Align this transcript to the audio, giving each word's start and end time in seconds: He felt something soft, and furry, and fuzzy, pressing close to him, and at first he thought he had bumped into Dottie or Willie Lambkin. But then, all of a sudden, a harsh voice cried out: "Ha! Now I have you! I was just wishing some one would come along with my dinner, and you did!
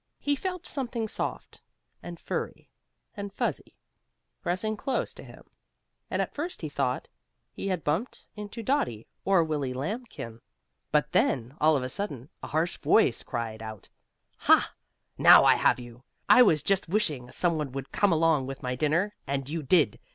He 0.19 0.35
felt 0.35 0.65
something 0.65 1.07
soft, 1.07 1.61
and 2.01 2.19
furry, 2.19 2.71
and 3.15 3.31
fuzzy, 3.31 3.75
pressing 4.41 4.75
close 4.75 5.13
to 5.13 5.23
him, 5.23 5.43
and 6.09 6.23
at 6.23 6.33
first 6.33 6.63
he 6.63 6.69
thought 6.69 7.07
he 7.51 7.67
had 7.67 7.83
bumped 7.83 8.25
into 8.35 8.63
Dottie 8.63 9.05
or 9.25 9.43
Willie 9.43 9.75
Lambkin. 9.75 10.41
But 10.91 11.11
then, 11.11 11.55
all 11.61 11.77
of 11.77 11.83
a 11.83 11.87
sudden, 11.89 12.29
a 12.41 12.47
harsh 12.47 12.79
voice 12.79 13.21
cried 13.21 13.61
out: 13.61 13.89
"Ha! 14.37 14.73
Now 15.19 15.45
I 15.45 15.53
have 15.53 15.79
you! 15.79 16.01
I 16.27 16.41
was 16.41 16.63
just 16.63 16.89
wishing 16.89 17.31
some 17.31 17.59
one 17.59 17.71
would 17.73 17.91
come 17.91 18.11
along 18.11 18.47
with 18.47 18.63
my 18.63 18.73
dinner, 18.75 19.13
and 19.27 19.47
you 19.51 19.61
did! 19.61 19.99